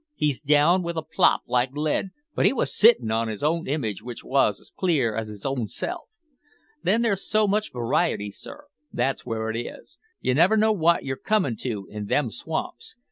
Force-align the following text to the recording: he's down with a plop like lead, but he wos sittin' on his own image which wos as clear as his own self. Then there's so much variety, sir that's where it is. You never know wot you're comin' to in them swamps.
he's 0.15 0.41
down 0.41 0.81
with 0.81 0.97
a 0.97 1.03
plop 1.03 1.43
like 1.45 1.69
lead, 1.73 2.09
but 2.33 2.43
he 2.43 2.51
wos 2.51 2.75
sittin' 2.75 3.11
on 3.11 3.27
his 3.27 3.43
own 3.43 3.67
image 3.67 4.01
which 4.01 4.23
wos 4.23 4.59
as 4.59 4.71
clear 4.71 5.15
as 5.15 5.27
his 5.27 5.45
own 5.45 5.67
self. 5.67 6.05
Then 6.81 7.03
there's 7.03 7.23
so 7.29 7.47
much 7.47 7.71
variety, 7.71 8.31
sir 8.31 8.65
that's 8.91 9.27
where 9.27 9.47
it 9.51 9.55
is. 9.57 9.99
You 10.19 10.33
never 10.33 10.57
know 10.57 10.71
wot 10.73 11.05
you're 11.05 11.17
comin' 11.17 11.55
to 11.57 11.87
in 11.91 12.07
them 12.07 12.31
swamps. 12.31 12.95